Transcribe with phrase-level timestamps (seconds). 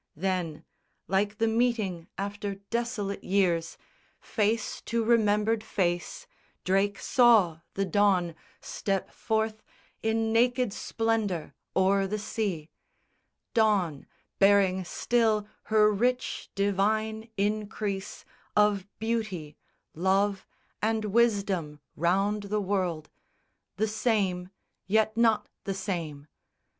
[0.15, 0.65] Then,
[1.07, 3.77] like the meeting after desolate years,
[4.19, 6.25] Face to remembered face,
[6.63, 9.61] Drake saw the Dawn Step forth
[10.01, 12.71] in naked splendour o'er the sea;
[13.53, 14.07] Dawn,
[14.39, 18.25] bearing still her rich divine increase
[18.55, 19.55] Of beauty,
[19.93, 20.47] love,
[20.81, 23.11] and wisdom round the world;
[23.77, 24.49] The same,
[24.87, 26.25] yet not the same.